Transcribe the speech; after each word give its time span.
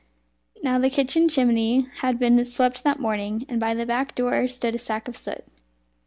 Now 0.63 0.79
the 0.79 0.89
kitchen 0.89 1.29
chimney 1.29 1.81
had 1.97 2.17
been 2.17 2.43
swept 2.43 2.83
that 2.83 2.97
morning, 2.97 3.45
and 3.47 3.59
by 3.59 3.75
the 3.75 3.85
back 3.85 4.15
door 4.15 4.47
stood 4.47 4.73
a 4.73 4.79
sack 4.79 5.07
of 5.07 5.15
soot. 5.15 5.43